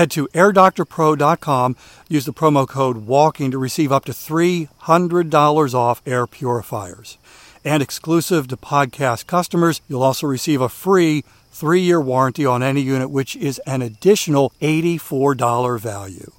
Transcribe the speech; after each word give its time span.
Head 0.00 0.10
to 0.12 0.28
airdoctorpro.com, 0.28 1.76
use 2.08 2.24
the 2.24 2.32
promo 2.32 2.66
code 2.66 3.06
WALKING 3.06 3.50
to 3.50 3.58
receive 3.58 3.92
up 3.92 4.06
to 4.06 4.12
$300 4.12 5.74
off 5.74 6.00
air 6.06 6.26
purifiers. 6.26 7.18
And 7.66 7.82
exclusive 7.82 8.48
to 8.48 8.56
podcast 8.56 9.26
customers, 9.26 9.82
you'll 9.88 10.02
also 10.02 10.26
receive 10.26 10.62
a 10.62 10.70
free 10.70 11.22
three 11.50 11.82
year 11.82 12.00
warranty 12.00 12.46
on 12.46 12.62
any 12.62 12.80
unit, 12.80 13.10
which 13.10 13.36
is 13.36 13.58
an 13.66 13.82
additional 13.82 14.54
$84 14.62 15.78
value. 15.78 16.32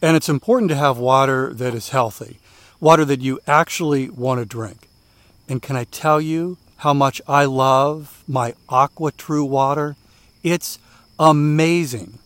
And 0.00 0.16
it's 0.16 0.28
important 0.28 0.68
to 0.70 0.76
have 0.76 0.98
water 0.98 1.52
that 1.54 1.74
is 1.74 1.88
healthy, 1.88 2.38
water 2.80 3.04
that 3.04 3.20
you 3.20 3.40
actually 3.46 4.08
want 4.08 4.40
to 4.40 4.46
drink. 4.46 4.88
And 5.48 5.60
can 5.60 5.76
I 5.76 5.84
tell 5.84 6.20
you 6.20 6.56
how 6.78 6.94
much 6.94 7.20
I 7.26 7.46
love 7.46 8.22
my 8.28 8.54
AquaTru 8.68 9.48
water? 9.48 9.96
It's 10.44 10.78
amazing. 11.18 12.18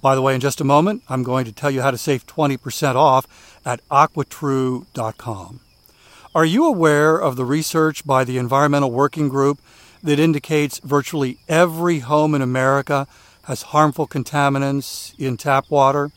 By 0.00 0.14
the 0.14 0.22
way, 0.22 0.34
in 0.34 0.40
just 0.40 0.60
a 0.60 0.64
moment, 0.64 1.02
I'm 1.08 1.22
going 1.22 1.44
to 1.44 1.52
tell 1.52 1.70
you 1.70 1.82
how 1.82 1.90
to 1.90 1.98
save 1.98 2.26
20% 2.26 2.96
off 2.96 3.60
at 3.64 3.80
aquatru.com. 3.88 5.60
Are 6.34 6.44
you 6.44 6.66
aware 6.66 7.16
of 7.16 7.36
the 7.36 7.44
research 7.44 8.04
by 8.04 8.24
the 8.24 8.38
Environmental 8.38 8.90
Working 8.90 9.28
Group 9.28 9.60
that 10.02 10.18
indicates 10.18 10.80
virtually 10.80 11.38
every 11.48 12.00
home 12.00 12.34
in 12.34 12.42
America 12.42 13.06
has 13.44 13.62
harmful 13.62 14.08
contaminants 14.08 15.18
in 15.18 15.36
tap 15.36 15.70
water? 15.70 16.10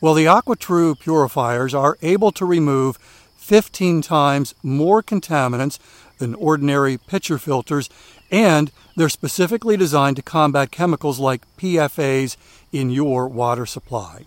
Well, 0.00 0.14
the 0.14 0.26
AquaTru 0.26 0.98
purifiers 0.98 1.74
are 1.74 1.96
able 2.02 2.32
to 2.32 2.44
remove 2.44 2.98
15 3.36 4.02
times 4.02 4.54
more 4.62 5.02
contaminants 5.02 5.78
than 6.18 6.34
ordinary 6.34 6.96
pitcher 6.98 7.38
filters, 7.38 7.88
and 8.30 8.70
they're 8.96 9.08
specifically 9.08 9.76
designed 9.76 10.16
to 10.16 10.22
combat 10.22 10.70
chemicals 10.70 11.18
like 11.18 11.42
PFAs 11.56 12.36
in 12.72 12.90
your 12.90 13.28
water 13.28 13.66
supply. 13.66 14.24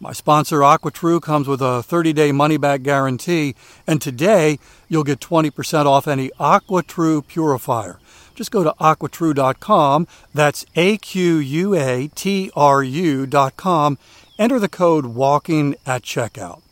My 0.00 0.12
sponsor, 0.12 0.60
AquaTru, 0.60 1.20
comes 1.20 1.48
with 1.48 1.60
a 1.60 1.82
30 1.82 2.12
day 2.12 2.30
money 2.30 2.56
back 2.56 2.82
guarantee, 2.82 3.56
and 3.86 4.00
today 4.00 4.60
you'll 4.88 5.02
get 5.02 5.18
20% 5.18 5.86
off 5.86 6.06
any 6.06 6.30
AquaTru 6.38 7.26
purifier. 7.26 7.98
Just 8.36 8.52
go 8.52 8.62
to 8.62 8.72
aquatru.com, 8.80 10.06
that's 10.32 10.64
A 10.76 10.98
Q 10.98 11.38
U 11.38 11.74
A 11.74 12.08
T 12.14 12.52
R 12.54 12.84
U.com, 12.84 13.98
enter 14.38 14.58
the 14.58 14.68
code 14.68 15.06
WALKING 15.06 15.74
at 15.86 16.02
checkout. 16.02 16.62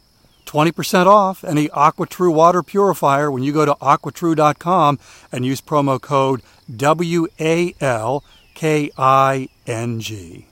20% 0.47 1.07
off 1.07 1.45
any 1.45 1.69
AquaTru 1.69 2.33
water 2.33 2.63
purifier 2.63 3.31
when 3.31 3.43
you 3.43 3.53
go 3.53 3.67
to 3.67 3.75
aquatru.com 3.75 4.99
and 5.33 5.45
use 5.45 5.61
promo 5.61 6.01
code 6.01 6.41
W 6.75 7.27
A 7.41 7.75
L 7.81 8.25
K 8.55 8.91
I 8.97 9.49
N 9.67 10.01
G. 10.01 10.47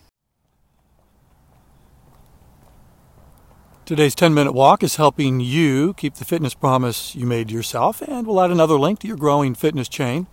Today's 3.87 4.15
10 4.15 4.33
minute 4.33 4.53
walk 4.53 4.83
is 4.83 4.97
helping 4.97 5.41
you 5.41 5.93
keep 5.95 6.15
the 6.15 6.25
fitness 6.25 6.55
promise 6.55 7.15
you 7.15 7.27
made 7.27 7.49
to 7.49 7.55
yourself, 7.55 8.01
and 8.01 8.27
we'll 8.27 8.41
add 8.41 8.51
another 8.51 8.79
link 8.79 8.99
to 9.01 9.07
your 9.07 9.17
growing 9.17 9.55
fitness 9.55 9.89
chain. 9.89 10.27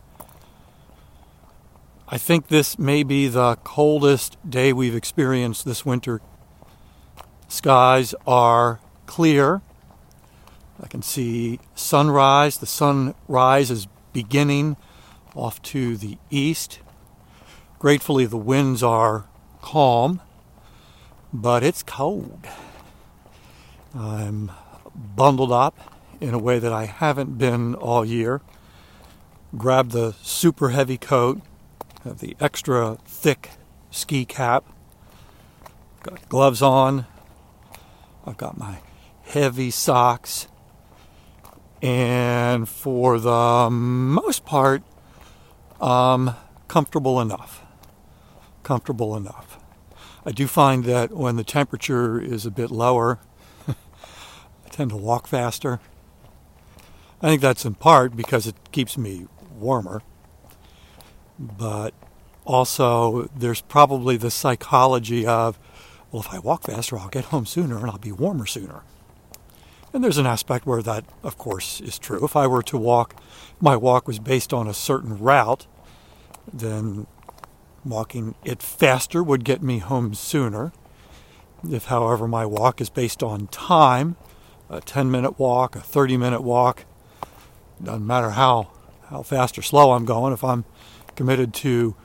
I 2.08 2.18
think 2.18 2.48
this 2.48 2.80
may 2.80 3.04
be 3.04 3.28
the 3.28 3.58
coldest 3.64 4.38
day 4.50 4.74
we've 4.74 4.96
experienced 4.96 5.66
this 5.66 5.86
winter. 5.86 6.22
Skies 7.52 8.16
are 8.26 8.80
clear. 9.08 9.62
I 10.82 10.88
can 10.88 11.02
see 11.02 11.60
sunrise. 11.76 12.58
The 12.58 12.66
sunrise 12.66 13.70
is 13.70 13.90
beginning 14.14 14.78
off 15.36 15.62
to 15.64 15.98
the 15.98 16.18
east. 16.30 16.80
Gratefully, 17.78 18.26
the 18.26 18.38
winds 18.38 18.82
are 18.82 19.26
calm, 19.62 20.22
but 21.34 21.62
it's 21.62 21.84
cold. 21.84 22.48
I'm 23.94 24.50
bundled 24.96 25.52
up 25.52 25.78
in 26.22 26.34
a 26.34 26.40
way 26.40 26.58
that 26.58 26.72
I 26.72 26.86
haven't 26.86 27.38
been 27.38 27.76
all 27.76 28.06
year. 28.06 28.40
Grabbed 29.58 29.92
the 29.92 30.16
super 30.22 30.70
heavy 30.70 30.98
coat, 30.98 31.42
the 32.06 32.38
extra 32.40 32.98
thick 33.04 33.50
ski 33.90 34.24
cap, 34.24 34.64
got 36.02 36.30
gloves 36.30 36.62
on, 36.62 37.08
I've 38.26 38.38
got 38.38 38.58
my 38.58 38.78
heavy 39.24 39.72
socks, 39.72 40.48
and 41.82 42.68
for 42.70 43.20
the 43.20 43.70
most 43.72 44.46
part, 44.46 44.84
um, 45.80 46.36
comfortable 46.68 47.20
enough. 47.20 47.64
Comfortable 48.64 49.16
enough. 49.16 49.58
I 50.26 50.32
do 50.32 50.46
find 50.46 50.84
that 50.86 51.12
when 51.12 51.36
the 51.36 51.44
temperature 51.44 52.22
is 52.22 52.46
a 52.46 52.52
bit 52.52 52.70
lower, 52.70 53.20
I 53.68 54.70
tend 54.70 54.92
to 54.92 54.98
walk 54.98 55.28
faster. 55.28 55.80
I 57.22 57.28
think 57.30 57.42
that's 57.42 57.66
in 57.66 57.76
part 57.76 58.16
because 58.16 58.46
it 58.46 58.56
keeps 58.72 58.98
me 58.98 59.28
warmer. 59.58 60.04
But 61.40 61.96
also, 62.46 63.30
there's 63.36 63.62
probably 63.62 64.18
the 64.18 64.30
psychology 64.32 65.26
of, 65.26 65.58
well, 66.12 66.22
if 66.22 66.34
I 66.34 66.40
walk 66.40 66.64
faster, 66.64 66.98
I'll 66.98 67.10
get 67.10 67.26
home 67.34 67.46
sooner 67.46 67.78
and 67.78 67.88
I'll 67.88 67.98
be 67.98 68.12
warmer 68.12 68.46
sooner. 68.46 68.84
And 69.94 70.04
there's 70.04 70.18
an 70.18 70.26
aspect 70.26 70.66
where 70.66 70.82
that, 70.82 71.04
of 71.22 71.38
course, 71.38 71.82
is 71.82 72.00
true. 72.00 72.24
If 72.24 72.36
I 72.36 72.48
were 72.48 72.64
to 72.64 72.78
walk, 72.78 73.22
my 73.60 73.76
walk 73.76 74.08
was 74.08 74.20
based 74.20 74.54
on 74.54 74.68
a 74.68 74.74
certain 74.74 75.20
route, 75.20 75.68
then 76.52 77.08
walking 77.84 78.36
it 78.46 78.62
faster 78.62 79.22
would 79.22 79.44
get 79.44 79.62
me 79.62 79.80
home 79.80 80.14
sooner. 80.14 80.72
If, 81.70 81.86
however, 81.86 82.28
my 82.28 82.46
walk 82.46 82.80
is 82.80 82.90
based 82.90 83.22
on 83.22 83.48
time, 83.48 84.16
a 84.70 84.80
10 84.80 85.12
minute 85.12 85.38
walk, 85.38 85.76
a 85.76 85.82
30 85.82 86.18
minute 86.18 86.42
walk. 86.42 86.86
Doesn't 87.84 88.08
matter 88.08 88.32
how, 88.32 88.70
how 89.10 89.24
fast 89.24 89.58
or 89.58 89.62
slow 89.62 89.92
I'm 89.92 90.06
going, 90.06 90.32
if 90.32 90.44
I'm 90.44 90.64
committed 91.16 91.54
to 91.56 91.96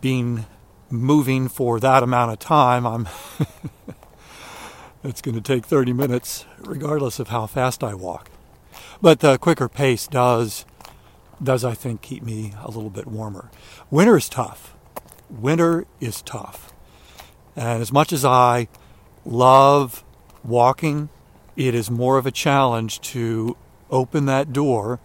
being 0.00 0.46
moving 0.90 1.48
for 1.48 1.80
that 1.80 2.02
amount 2.02 2.32
of 2.32 2.38
time, 2.38 2.86
I'm 2.86 3.08
it's 5.04 5.22
going 5.22 5.34
to 5.34 5.40
take 5.40 5.64
30 5.64 5.92
minutes 5.92 6.46
regardless 6.60 7.18
of 7.18 7.28
how 7.28 7.46
fast 7.46 7.82
I 7.82 7.94
walk. 7.94 8.30
But 9.00 9.20
the 9.20 9.38
quicker 9.38 9.68
pace 9.68 10.06
does 10.06 10.64
does 11.42 11.64
I 11.64 11.72
think 11.72 12.02
keep 12.02 12.22
me 12.22 12.52
a 12.62 12.70
little 12.70 12.90
bit 12.90 13.06
warmer. 13.06 13.50
Winter 13.90 14.18
is 14.18 14.28
tough. 14.28 14.74
Winter 15.30 15.86
is 15.98 16.20
tough. 16.20 16.72
And 17.56 17.80
as 17.80 17.92
much 17.92 18.12
as 18.12 18.24
I 18.24 18.68
love 19.24 20.04
walking 20.44 21.08
it 21.56 21.74
is 21.74 21.90
more 21.90 22.16
of 22.16 22.24
a 22.24 22.30
challenge 22.30 23.00
to 23.00 23.54
open 23.90 24.24
that 24.26 24.50
door 24.52 24.98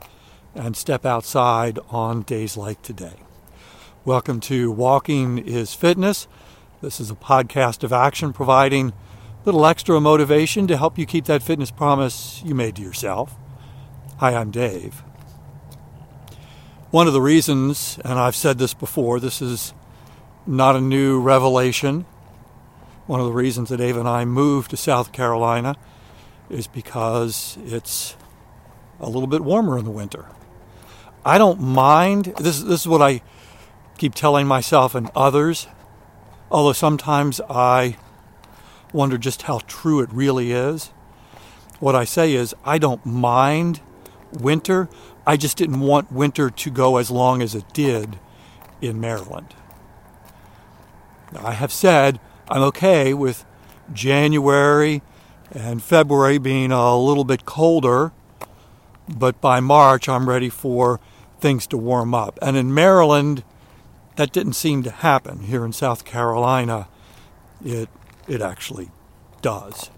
and 0.54 0.78
step 0.78 1.06
outside 1.06 1.78
on 1.90 2.22
days 2.22 2.56
like 2.56 2.82
today. 2.82 3.25
Welcome 4.06 4.40
to 4.42 4.72
Walking 4.72 5.40
is 5.40 5.74
Fitness. 5.74 6.28
This 6.80 7.00
is 7.00 7.10
a 7.10 7.16
podcast 7.16 7.84
of 7.84 7.92
action 7.92 8.34
providing 8.34 8.90
a 8.90 8.94
little 9.46 9.66
extra 9.66 10.00
motivation 10.00 10.68
to 10.68 10.78
help 10.78 11.00
you 11.00 11.07
keep 11.07 11.25
that 11.25 11.42
fitness 11.42 11.72
promise 11.72 12.40
you 12.46 12.54
made 12.54 12.75
to 12.75 12.84
yourself. 12.84 13.36
Hi, 14.18 14.36
I'm 14.36 14.52
Dave. 14.52 15.02
One 16.92 17.07
of 17.07 17.13
the 17.13 17.22
reasons, 17.22 17.98
and 18.06 18.19
I've 18.19 18.36
said 18.36 18.60
this 18.60 18.75
before, 18.75 19.19
this 19.19 19.42
is 19.42 19.74
not 20.46 20.75
a 20.75 20.81
new 20.81 21.19
revelation. 21.19 22.06
One 23.08 23.19
of 23.19 23.25
the 23.25 23.34
reasons 23.34 23.69
that 23.69 23.78
Dave 23.78 23.98
and 23.98 24.08
I 24.08 24.24
moved 24.24 24.69
to 24.69 24.78
South 24.78 25.13
Carolina 25.13 25.78
is 26.48 26.68
because 26.68 27.58
it's 27.66 28.16
a 29.00 29.10
little 29.10 29.25
bit 29.25 29.42
warmer 29.42 29.80
in 29.80 29.84
the 29.84 29.90
winter. 29.90 30.28
I 31.25 31.40
don't 31.40 31.60
mind. 31.60 32.36
This, 32.38 32.62
this 32.62 32.81
is 32.81 32.88
what 32.88 33.01
I 33.01 33.24
keep 33.98 34.16
telling 34.16 34.48
myself 34.48 34.96
and 34.96 35.10
others, 35.16 35.68
although 36.52 36.74
sometimes 36.74 37.42
I 37.50 37.98
wonder 38.94 39.18
just 39.18 39.44
how 39.44 39.60
true 39.68 40.00
it 40.02 40.10
really 40.12 40.52
is. 40.52 40.92
What 41.80 41.96
I 41.96 42.06
say 42.06 42.34
is, 42.34 42.56
I 42.64 42.78
don't 42.78 43.06
mind 43.06 43.82
winter. 44.32 44.90
I 45.28 45.38
just 45.38 45.58
didn't 45.58 45.80
want 45.80 46.12
winter 46.12 46.50
to 46.50 46.70
go 46.70 46.98
as 46.98 47.12
long 47.12 47.42
as 47.42 47.56
it 47.56 47.66
did 47.74 48.20
in 48.82 49.00
Maryland. 49.00 49.54
I 51.38 51.54
have 51.54 51.72
said 51.72 52.20
I'm 52.48 52.62
okay 52.64 53.14
with 53.14 53.46
January 53.92 55.02
and 55.52 55.82
February 55.82 56.38
being 56.38 56.72
a 56.72 56.98
little 56.98 57.24
bit 57.24 57.46
colder, 57.46 58.12
but 59.08 59.42
by 59.42 59.60
March 59.60 60.08
I'm 60.08 60.30
ready 60.30 60.50
for 60.50 61.00
things 61.40 61.68
to 61.68 61.78
warm 61.78 62.14
up. 62.14 62.40
And 62.42 62.56
in 62.56 62.74
Maryland, 62.74 63.44
that 64.16 64.32
didn't 64.32 64.54
seem 64.54 64.84
to 64.84 64.92
happen. 64.92 65.40
Here 65.40 65.66
in 65.66 65.74
South 65.74 66.06
Carolina, 66.06 66.88
it 67.64 67.90
it 68.28 68.42
actually 68.42 68.90
does. 69.42 69.90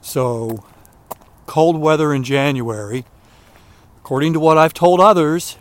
So, 0.00 0.64
cold 1.46 1.78
weather 1.78 2.14
in 2.14 2.22
January 2.22 3.04
according 4.06 4.32
to 4.32 4.38
what 4.38 4.56
I've 4.56 4.72
told 4.72 5.00
others, 5.00 5.58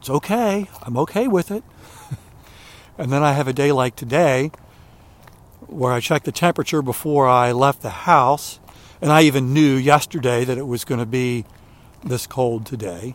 it's 0.00 0.08
okay. 0.08 0.66
I'm 0.80 0.96
okay 0.96 1.28
with 1.28 1.50
it. 1.50 1.62
and 2.98 3.12
then 3.12 3.22
I 3.22 3.32
have 3.32 3.46
a 3.46 3.52
day 3.52 3.70
like 3.70 3.96
today 3.96 4.50
where 5.66 5.92
I 5.92 6.00
checked 6.00 6.24
the 6.24 6.32
temperature 6.32 6.80
before 6.80 7.28
I 7.28 7.52
left 7.52 7.82
the 7.82 7.90
house, 7.90 8.60
and 9.02 9.12
I 9.12 9.24
even 9.24 9.52
knew 9.52 9.76
yesterday 9.76 10.42
that 10.42 10.56
it 10.56 10.66
was 10.66 10.86
going 10.86 11.00
to 11.00 11.06
be 11.06 11.44
this 12.02 12.26
cold 12.26 12.64
today. 12.64 13.14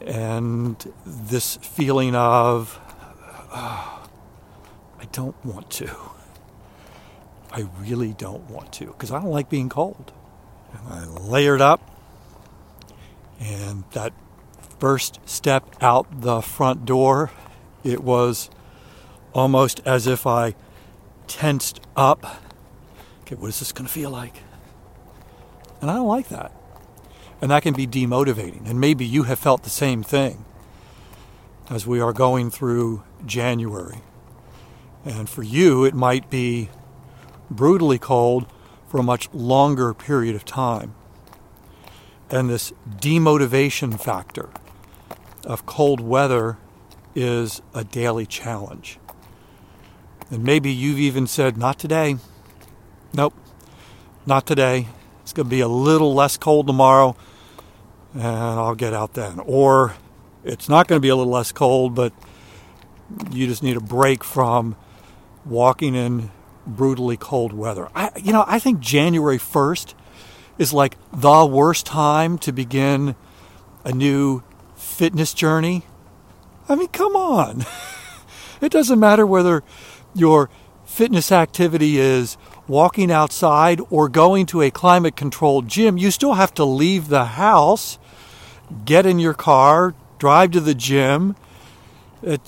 And 0.00 0.92
this 1.04 1.56
feeling 1.56 2.14
of, 2.14 2.80
oh, 3.52 4.08
I 4.98 5.04
don't 5.12 5.36
want 5.44 5.70
to. 5.72 5.94
I 7.52 7.66
really 7.78 8.12
don't 8.12 8.50
want 8.50 8.72
to 8.74 8.86
because 8.86 9.10
I 9.10 9.20
don't 9.20 9.30
like 9.30 9.48
being 9.48 9.68
cold. 9.68 10.12
And 10.72 10.92
I 10.92 11.04
layered 11.04 11.60
up 11.60 11.80
and 13.40 13.84
that 13.92 14.12
first 14.78 15.20
step 15.24 15.76
out 15.80 16.20
the 16.22 16.40
front 16.40 16.84
door, 16.84 17.30
it 17.84 18.02
was 18.02 18.50
almost 19.32 19.80
as 19.84 20.06
if 20.06 20.26
I 20.26 20.54
tensed 21.26 21.80
up. 21.96 22.42
Okay, 23.22 23.36
what 23.36 23.48
is 23.48 23.58
this 23.58 23.72
going 23.72 23.86
to 23.86 23.92
feel 23.92 24.10
like? 24.10 24.42
And 25.80 25.90
I 25.90 25.94
don't 25.94 26.08
like 26.08 26.28
that. 26.28 26.52
And 27.40 27.50
that 27.50 27.62
can 27.62 27.74
be 27.74 27.86
demotivating. 27.86 28.68
And 28.68 28.80
maybe 28.80 29.04
you 29.04 29.24
have 29.24 29.38
felt 29.38 29.62
the 29.62 29.70
same 29.70 30.02
thing 30.02 30.44
as 31.68 31.86
we 31.86 32.00
are 32.00 32.12
going 32.12 32.50
through 32.50 33.02
January. 33.24 33.98
And 35.04 35.28
for 35.28 35.42
you, 35.42 35.84
it 35.84 35.94
might 35.94 36.30
be 36.30 36.70
brutally 37.50 37.98
cold 37.98 38.46
for 38.88 38.98
a 38.98 39.02
much 39.02 39.28
longer 39.32 39.92
period 39.92 40.34
of 40.34 40.44
time 40.44 40.94
and 42.30 42.50
this 42.50 42.72
demotivation 42.88 44.00
factor 44.00 44.48
of 45.44 45.66
cold 45.66 46.00
weather 46.00 46.58
is 47.14 47.62
a 47.72 47.84
daily 47.84 48.26
challenge. 48.26 48.98
And 50.30 50.42
maybe 50.42 50.72
you've 50.72 50.98
even 50.98 51.26
said, 51.26 51.56
Not 51.56 51.78
today. 51.78 52.16
Nope, 53.14 53.34
not 54.26 54.46
today. 54.46 54.88
It's 55.26 55.32
going 55.32 55.46
to 55.46 55.50
be 55.50 55.58
a 55.58 55.66
little 55.66 56.14
less 56.14 56.36
cold 56.36 56.68
tomorrow, 56.68 57.16
and 58.14 58.22
I'll 58.24 58.76
get 58.76 58.94
out 58.94 59.14
then. 59.14 59.40
Or 59.40 59.96
it's 60.44 60.68
not 60.68 60.86
going 60.86 60.98
to 60.98 61.02
be 61.02 61.08
a 61.08 61.16
little 61.16 61.32
less 61.32 61.50
cold, 61.50 61.96
but 61.96 62.12
you 63.32 63.48
just 63.48 63.60
need 63.60 63.76
a 63.76 63.80
break 63.80 64.22
from 64.22 64.76
walking 65.44 65.96
in 65.96 66.30
brutally 66.64 67.16
cold 67.16 67.52
weather. 67.52 67.88
I, 67.92 68.12
you 68.22 68.32
know, 68.32 68.44
I 68.46 68.60
think 68.60 68.78
January 68.78 69.38
1st 69.38 69.94
is 70.58 70.72
like 70.72 70.96
the 71.12 71.44
worst 71.44 71.86
time 71.86 72.38
to 72.38 72.52
begin 72.52 73.16
a 73.82 73.90
new 73.90 74.44
fitness 74.76 75.34
journey. 75.34 75.82
I 76.68 76.76
mean, 76.76 76.86
come 76.86 77.16
on. 77.16 77.66
it 78.60 78.70
doesn't 78.70 79.00
matter 79.00 79.26
whether 79.26 79.64
your 80.14 80.50
fitness 80.96 81.30
activity 81.30 81.98
is 81.98 82.38
walking 82.66 83.10
outside 83.10 83.78
or 83.90 84.08
going 84.08 84.46
to 84.46 84.62
a 84.62 84.70
climate 84.70 85.14
controlled 85.14 85.68
gym. 85.68 85.98
You 85.98 86.10
still 86.10 86.32
have 86.32 86.54
to 86.54 86.64
leave 86.64 87.08
the 87.08 87.26
house, 87.26 87.98
get 88.86 89.04
in 89.04 89.18
your 89.18 89.34
car, 89.34 89.94
drive 90.16 90.52
to 90.52 90.60
the 90.60 90.74
gym. 90.74 91.36
It, 92.22 92.40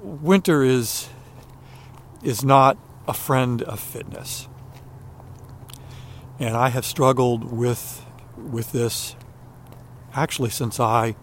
winter 0.00 0.62
is 0.62 1.10
is 2.22 2.42
not 2.42 2.78
a 3.06 3.12
friend 3.12 3.60
of 3.62 3.78
fitness 3.78 4.48
and 6.38 6.56
I 6.56 6.70
have 6.70 6.86
struggled 6.86 7.52
with 7.52 8.06
with 8.36 8.72
this 8.72 9.16
actually 10.14 10.50
since 10.50 10.80
I 10.80 11.14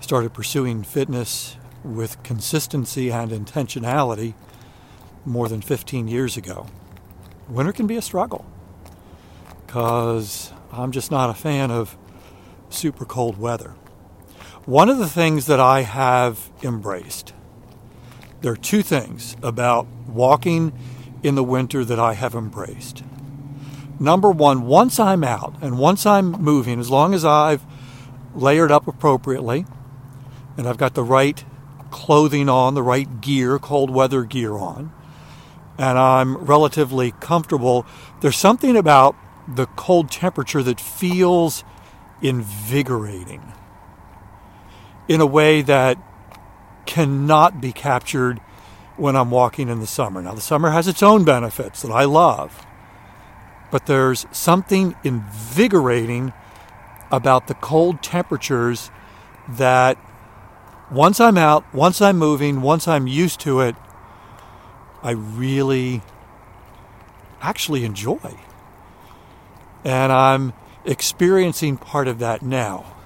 started 0.00 0.34
pursuing 0.34 0.82
fitness 0.82 1.56
with 1.84 2.20
consistency 2.24 3.10
and 3.12 3.30
intentionality 3.30 4.34
more 5.24 5.48
than 5.48 5.60
15 5.60 6.08
years 6.08 6.36
ago. 6.36 6.66
Winter 7.48 7.72
can 7.72 7.86
be 7.86 7.96
a 7.96 8.02
struggle 8.02 8.44
because 9.66 10.52
I'm 10.72 10.92
just 10.92 11.10
not 11.10 11.30
a 11.30 11.34
fan 11.34 11.70
of 11.70 11.96
super 12.68 13.04
cold 13.04 13.38
weather. 13.38 13.74
One 14.64 14.88
of 14.88 14.98
the 14.98 15.08
things 15.08 15.46
that 15.46 15.60
I 15.60 15.82
have 15.82 16.50
embraced, 16.62 17.34
there 18.40 18.52
are 18.52 18.56
two 18.56 18.82
things 18.82 19.36
about 19.42 19.86
walking 20.06 20.72
in 21.22 21.34
the 21.34 21.44
winter 21.44 21.84
that 21.84 21.98
I 21.98 22.14
have 22.14 22.34
embraced 22.34 23.02
number 23.98 24.30
one, 24.30 24.66
once 24.66 24.98
I'm 24.98 25.24
out 25.24 25.54
and 25.60 25.78
once 25.78 26.06
I'm 26.06 26.32
moving, 26.32 26.80
as 26.80 26.90
long 26.90 27.14
as 27.14 27.24
I've 27.24 27.64
layered 28.34 28.72
up 28.72 28.86
appropriately 28.86 29.66
and 30.56 30.68
I've 30.68 30.78
got 30.78 30.94
the 30.94 31.02
right 31.02 31.44
clothing 31.90 32.48
on, 32.48 32.74
the 32.74 32.82
right 32.82 33.20
gear, 33.20 33.58
cold 33.58 33.90
weather 33.90 34.24
gear 34.24 34.54
on, 34.54 34.92
and 35.78 35.98
I'm 35.98 36.36
relatively 36.38 37.12
comfortable, 37.20 37.86
there's 38.20 38.36
something 38.36 38.76
about 38.76 39.16
the 39.46 39.66
cold 39.66 40.10
temperature 40.10 40.62
that 40.62 40.80
feels 40.80 41.64
invigorating 42.22 43.52
in 45.08 45.20
a 45.20 45.26
way 45.26 45.62
that 45.62 45.98
cannot 46.86 47.60
be 47.60 47.72
captured 47.72 48.40
when 48.96 49.16
I'm 49.16 49.30
walking 49.30 49.68
in 49.68 49.80
the 49.80 49.86
summer. 49.86 50.22
Now, 50.22 50.34
the 50.34 50.40
summer 50.40 50.70
has 50.70 50.88
its 50.88 51.02
own 51.02 51.24
benefits 51.24 51.82
that 51.82 51.90
I 51.90 52.04
love 52.04 52.64
but 53.74 53.86
there's 53.86 54.24
something 54.30 54.94
invigorating 55.02 56.32
about 57.10 57.48
the 57.48 57.54
cold 57.54 58.00
temperatures 58.04 58.88
that 59.48 59.98
once 60.92 61.18
I'm 61.18 61.36
out, 61.36 61.64
once 61.74 62.00
I'm 62.00 62.16
moving, 62.16 62.62
once 62.62 62.86
I'm 62.86 63.08
used 63.08 63.40
to 63.40 63.62
it, 63.62 63.74
I 65.04 65.10
really 65.10 66.00
actually 67.42 67.84
enjoy. 67.84 68.40
And 69.84 70.10
I'm 70.10 70.54
experiencing 70.86 71.76
part 71.76 72.08
of 72.08 72.18
that 72.20 72.40
now, 72.40 72.96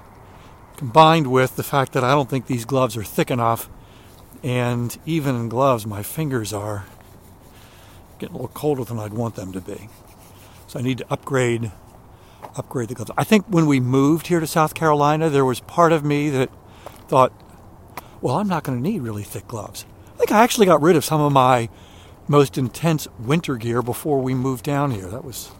combined 0.77 1.27
with 1.27 1.57
the 1.57 1.63
fact 1.63 1.91
that 1.91 2.03
I 2.05 2.11
don't 2.11 2.29
think 2.29 2.47
these 2.47 2.63
gloves 2.63 2.95
are 2.95 3.03
thick 3.03 3.29
enough. 3.29 3.69
And 4.41 4.97
even 5.05 5.35
in 5.35 5.49
gloves, 5.49 5.85
my 5.85 6.01
fingers 6.01 6.53
are 6.53 6.85
getting 8.17 8.35
a 8.35 8.39
little 8.39 8.53
colder 8.53 8.85
than 8.85 8.97
I'd 8.97 9.13
want 9.13 9.35
them 9.35 9.51
to 9.51 9.59
be. 9.59 9.89
So 10.67 10.79
I 10.79 10.81
need 10.81 10.99
to 10.99 11.05
upgrade 11.09 11.71
upgrade 12.55 12.87
the 12.87 12.95
gloves. 12.95 13.11
I 13.17 13.25
think 13.25 13.45
when 13.47 13.65
we 13.65 13.79
moved 13.79 14.27
here 14.27 14.39
to 14.39 14.47
South 14.47 14.73
Carolina, 14.73 15.29
there 15.29 15.45
was 15.45 15.59
part 15.61 15.91
of 15.91 16.05
me 16.05 16.29
that 16.29 16.49
thought, 17.07 17.33
well, 18.21 18.37
I'm 18.37 18.47
not 18.47 18.63
going 18.63 18.81
to 18.81 18.81
need 18.81 19.01
really 19.01 19.23
thick 19.23 19.47
gloves. 19.47 19.85
I 20.15 20.17
think 20.17 20.31
I 20.31 20.43
actually 20.43 20.65
got 20.65 20.81
rid 20.81 20.95
of 20.95 21.03
some 21.03 21.21
of 21.21 21.31
my 21.33 21.69
most 22.29 22.57
intense 22.57 23.07
winter 23.17 23.57
gear 23.57 23.81
before 23.81 24.21
we 24.21 24.33
moved 24.33 24.63
down 24.63 24.91
here. 24.91 25.07
That 25.07 25.25
was 25.25 25.51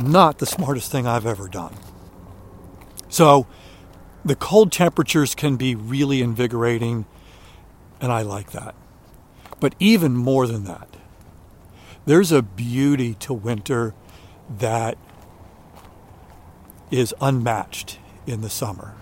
not 0.00 0.38
the 0.38 0.46
smartest 0.46 0.92
thing 0.92 1.06
I've 1.06 1.26
ever 1.26 1.48
done. 1.48 1.74
So 3.08 3.46
the 4.24 4.36
cold 4.36 4.70
temperatures 4.70 5.34
can 5.34 5.56
be 5.56 5.74
really 5.74 6.20
invigorating, 6.20 7.06
and 8.00 8.12
I 8.12 8.22
like 8.22 8.52
that. 8.52 8.74
But 9.58 9.74
even 9.80 10.16
more 10.16 10.46
than 10.46 10.64
that, 10.64 10.88
there's 12.04 12.30
a 12.30 12.42
beauty 12.42 13.14
to 13.14 13.32
winter 13.32 13.94
that 14.58 14.98
is 16.90 17.14
unmatched 17.20 17.98
in 18.26 18.42
the 18.42 18.50
summer. 18.50 18.94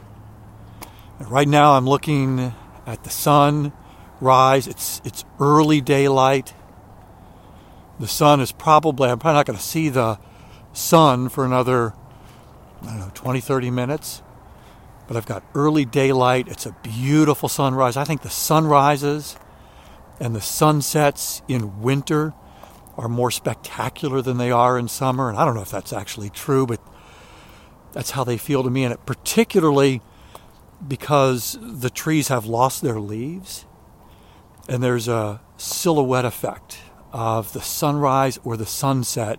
right 1.21 1.49
now 1.49 1.73
I'm 1.73 1.87
looking 1.87 2.55
at 2.87 3.03
the 3.03 3.11
sun 3.11 3.73
rise. 4.21 4.69
It's 4.69 5.01
it's 5.05 5.25
early 5.41 5.81
daylight. 5.81 6.55
The 7.99 8.09
sun 8.09 8.41
is 8.41 8.53
probably 8.53 9.11
I'm 9.11 9.19
probably 9.19 9.39
not 9.39 9.47
going 9.47 9.59
to 9.59 9.65
see 9.65 9.89
the 9.89 10.19
sun 10.73 11.29
for 11.29 11.45
another 11.45 11.95
I 12.83 12.87
don't 12.87 12.99
know 13.01 13.11
20 13.15 13.41
30 13.41 13.71
minutes. 13.71 14.23
But 15.07 15.17
I've 15.17 15.27
got 15.27 15.43
early 15.55 15.87
daylight. 15.87 16.49
It's 16.49 16.67
a 16.67 16.77
beautiful 16.83 17.49
sunrise. 17.49 17.97
I 17.97 18.05
think 18.05 18.21
the 18.21 18.31
sunrises 18.31 19.37
and 20.21 20.37
the 20.37 20.41
sunsets 20.41 21.41
in 21.49 21.81
winter 21.81 22.35
are 22.99 23.09
more 23.09 23.31
spectacular 23.31 24.21
than 24.21 24.37
they 24.37 24.51
are 24.51 24.79
in 24.79 24.87
summer. 24.87 25.31
And 25.31 25.39
I 25.39 25.47
don't 25.47 25.55
know 25.55 25.63
if 25.63 25.71
that's 25.71 25.95
actually 25.95 26.29
true, 26.29 26.67
but 26.67 26.81
that's 27.93 28.11
how 28.11 28.23
they 28.23 28.37
feel 28.37 28.63
to 28.63 28.71
me. 28.71 28.85
And 28.85 28.93
it 28.93 29.07
particularly 29.07 30.03
because 30.87 31.59
the 31.61 31.91
trees 31.91 32.29
have 32.29 32.45
lost 32.45 32.83
their 32.83 33.01
leaves 33.01 33.65
and 34.69 34.83
there's 34.83 35.09
a 35.09 35.41
silhouette 35.57 36.27
effect 36.27 36.79
of 37.13 37.53
the 37.53 37.61
sunrise 37.61 38.39
or 38.45 38.57
the 38.57 38.67
sunset 38.67 39.39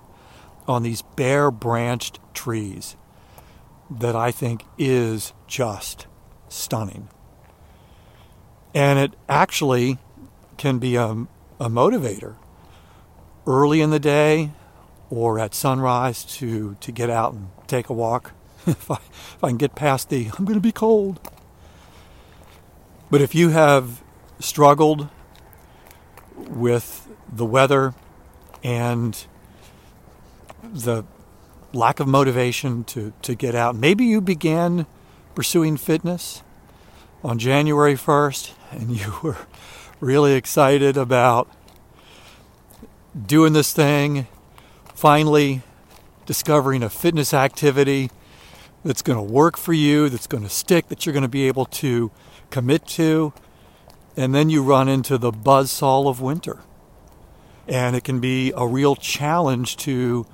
on 0.67 0.83
these 0.83 1.01
bare 1.01 1.51
branched 1.51 2.19
trees 2.33 2.95
that 3.89 4.15
I 4.15 4.31
think 4.31 4.63
is 4.77 5.33
just 5.47 6.07
stunning. 6.47 7.09
And 8.73 8.99
it 8.99 9.15
actually 9.27 9.97
can 10.57 10.77
be 10.77 10.95
a, 10.95 11.09
a 11.59 11.69
motivator 11.69 12.35
early 13.47 13.81
in 13.81 13.89
the 13.89 13.99
day 13.99 14.51
or 15.09 15.39
at 15.39 15.55
sunrise 15.55 16.23
to, 16.23 16.77
to 16.81 16.91
get 16.91 17.09
out 17.09 17.33
and 17.33 17.49
take 17.67 17.89
a 17.89 17.93
walk. 17.93 18.33
if, 18.67 18.91
I, 18.91 18.95
if 18.95 19.43
I 19.43 19.47
can 19.47 19.57
get 19.57 19.73
past 19.73 20.09
the, 20.09 20.29
I'm 20.37 20.45
going 20.45 20.59
to 20.59 20.61
be 20.61 20.71
cold. 20.71 21.19
But 23.09 23.21
if 23.21 23.33
you 23.33 23.49
have 23.49 24.03
struggled 24.39 25.09
with 26.35 27.07
the 27.31 27.45
weather 27.45 27.93
and 28.63 29.25
the 30.63 31.05
lack 31.73 31.99
of 31.99 32.07
motivation 32.07 32.83
to, 32.83 33.13
to 33.21 33.35
get 33.35 33.55
out. 33.55 33.75
Maybe 33.75 34.05
you 34.05 34.21
began 34.21 34.85
pursuing 35.35 35.77
fitness 35.77 36.43
on 37.23 37.37
January 37.39 37.95
1st 37.95 38.53
and 38.71 38.91
you 38.91 39.13
were 39.23 39.37
really 39.99 40.33
excited 40.33 40.97
about 40.97 41.49
doing 43.25 43.53
this 43.53 43.73
thing, 43.73 44.27
finally 44.93 45.61
discovering 46.25 46.83
a 46.83 46.89
fitness 46.89 47.33
activity 47.33 48.11
that's 48.85 49.01
going 49.01 49.17
to 49.17 49.33
work 49.33 49.57
for 49.57 49.73
you, 49.73 50.09
that's 50.09 50.27
going 50.27 50.43
to 50.43 50.49
stick, 50.49 50.87
that 50.87 51.05
you're 51.05 51.13
going 51.13 51.23
to 51.23 51.27
be 51.27 51.47
able 51.47 51.65
to 51.65 52.11
commit 52.49 52.85
to, 52.85 53.33
and 54.15 54.33
then 54.33 54.49
you 54.49 54.63
run 54.63 54.87
into 54.87 55.17
the 55.17 55.31
buzzsaw 55.31 56.07
of 56.07 56.21
winter. 56.21 56.59
And 57.69 57.95
it 57.95 58.03
can 58.03 58.19
be 58.19 58.51
a 58.57 58.65
real 58.65 58.95
challenge 58.95 59.77
to 59.77 60.25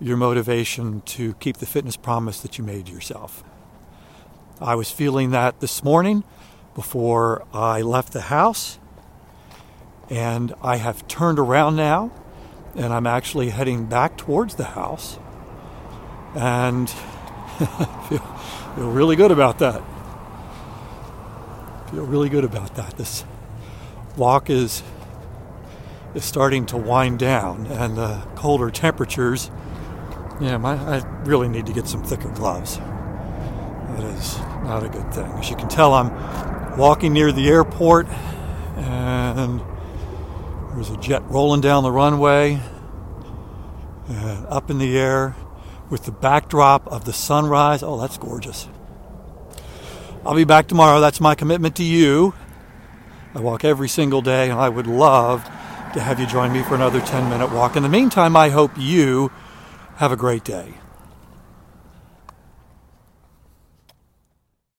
your 0.00 0.16
motivation 0.16 1.00
to 1.02 1.34
keep 1.34 1.58
the 1.58 1.66
fitness 1.66 1.96
promise 1.96 2.40
that 2.40 2.58
you 2.58 2.64
made 2.64 2.88
yourself. 2.88 3.44
I 4.60 4.74
was 4.74 4.90
feeling 4.90 5.30
that 5.30 5.60
this 5.60 5.84
morning 5.84 6.24
before 6.74 7.46
I 7.52 7.82
left 7.82 8.12
the 8.12 8.22
house, 8.22 8.80
and 10.10 10.52
I 10.60 10.76
have 10.76 11.06
turned 11.06 11.38
around 11.38 11.76
now, 11.76 12.10
and 12.74 12.92
I'm 12.92 13.06
actually 13.06 13.50
heading 13.50 13.86
back 13.86 14.16
towards 14.16 14.56
the 14.56 14.64
house, 14.64 15.20
and 16.34 16.90
feel, 18.08 18.18
feel 18.74 18.90
really 18.90 19.14
good 19.14 19.30
about 19.30 19.60
that. 19.60 19.82
Feel 21.92 22.06
really 22.06 22.28
good 22.28 22.44
about 22.44 22.74
that. 22.74 22.96
This 22.96 23.24
walk 24.16 24.50
is 24.50 24.82
is 26.14 26.24
starting 26.24 26.66
to 26.66 26.76
wind 26.76 27.18
down, 27.18 27.66
and 27.66 27.96
the 27.96 28.26
colder 28.34 28.70
temperatures 28.70 29.50
yeah, 30.42 30.56
my, 30.56 30.74
I 30.74 30.98
really 31.24 31.48
need 31.48 31.66
to 31.66 31.72
get 31.72 31.86
some 31.86 32.02
thicker 32.02 32.28
gloves. 32.30 32.76
That 32.76 34.04
is 34.16 34.38
not 34.64 34.82
a 34.82 34.88
good 34.88 35.14
thing. 35.14 35.30
As 35.32 35.48
you 35.48 35.56
can 35.56 35.68
tell, 35.68 35.94
I'm 35.94 36.76
walking 36.76 37.12
near 37.12 37.30
the 37.30 37.48
airport, 37.48 38.08
and 38.76 39.62
there's 40.74 40.90
a 40.90 40.96
jet 40.96 41.22
rolling 41.30 41.60
down 41.60 41.84
the 41.84 41.92
runway, 41.92 42.60
and 44.08 44.46
up 44.46 44.68
in 44.68 44.78
the 44.78 44.98
air 44.98 45.36
with 45.90 46.06
the 46.06 46.12
backdrop 46.12 46.88
of 46.88 47.04
the 47.04 47.12
sunrise. 47.12 47.84
Oh, 47.84 48.00
that's 48.00 48.18
gorgeous. 48.18 48.68
I'll 50.26 50.34
be 50.34 50.44
back 50.44 50.66
tomorrow. 50.66 51.00
That's 51.00 51.20
my 51.20 51.36
commitment 51.36 51.76
to 51.76 51.84
you. 51.84 52.34
I 53.34 53.40
walk 53.40 53.64
every 53.64 53.88
single 53.88 54.22
day, 54.22 54.50
and 54.50 54.58
I 54.58 54.68
would 54.68 54.88
love 54.88 55.48
to 55.94 56.00
have 56.00 56.18
you 56.18 56.26
join 56.26 56.52
me 56.52 56.62
for 56.62 56.74
another 56.74 57.00
10 57.00 57.28
minute 57.28 57.52
walk. 57.52 57.76
In 57.76 57.82
the 57.82 57.88
meantime, 57.88 58.36
I 58.36 58.48
hope 58.48 58.72
you 58.76 59.30
have 59.96 60.12
a 60.12 60.16
great 60.16 60.44
day. 60.44 60.81